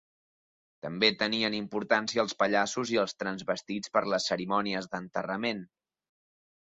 També 0.85 1.09
tenien 1.19 1.57
importància 1.57 2.23
els 2.25 2.35
pallassos 2.39 2.93
i 2.95 2.99
els 3.03 3.15
transvestits 3.25 3.93
per 3.99 4.03
a 4.07 4.11
les 4.15 4.29
cerimònies 4.33 4.89
d'enterrament. 4.95 5.63